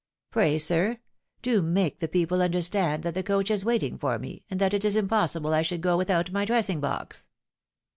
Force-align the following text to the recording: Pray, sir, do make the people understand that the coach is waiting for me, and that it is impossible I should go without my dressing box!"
Pray, 0.31 0.57
sir, 0.57 0.97
do 1.43 1.61
make 1.61 1.99
the 1.99 2.07
people 2.07 2.41
understand 2.41 3.03
that 3.03 3.13
the 3.13 3.21
coach 3.21 3.51
is 3.51 3.63
waiting 3.63 3.99
for 3.99 4.17
me, 4.17 4.43
and 4.49 4.59
that 4.59 4.73
it 4.73 4.83
is 4.83 4.95
impossible 4.95 5.53
I 5.53 5.61
should 5.61 5.81
go 5.81 5.95
without 5.95 6.31
my 6.31 6.43
dressing 6.43 6.79
box!" 6.79 7.27